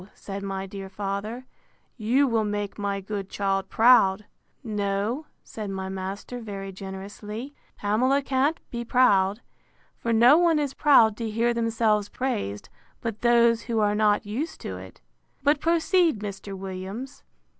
[0.15, 1.45] said my dear father,
[1.95, 4.25] you will make my good child proud.
[4.63, 9.41] No, said my master very generously, Pamela can't be proud.
[9.99, 12.67] For no one is proud to hear themselves praised,
[12.99, 16.57] but those who are not used to it.—But proceed, Mr.
[16.57, 17.21] Williams.